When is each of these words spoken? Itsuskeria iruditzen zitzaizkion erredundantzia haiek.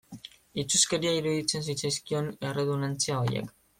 Itsuskeria 0.61 1.11
iruditzen 1.17 1.67
zitzaizkion 1.73 2.31
erredundantzia 2.49 3.21
haiek. 3.21 3.55